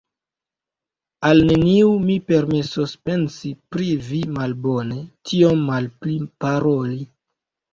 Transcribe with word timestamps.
Al 1.27 1.41
neniu 1.49 1.91
mi 2.07 2.15
permesos 2.31 2.95
pensi 3.09 3.53
pri 3.75 3.91
vi 4.09 4.23
malbone, 4.39 4.99
tiom 5.33 5.63
malpli 5.69 6.17
paroli. 6.47 6.99